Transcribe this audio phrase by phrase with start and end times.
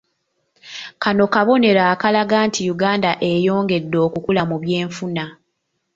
[1.01, 5.25] Kano kabonero akalaga nti Uganda eyongedde okukula mu byenfuna.